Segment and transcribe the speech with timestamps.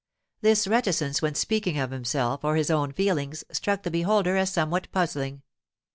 [0.41, 4.91] This reticence when speaking of himself or his own feelings, struck the beholder as somewhat
[4.91, 5.43] puzzling.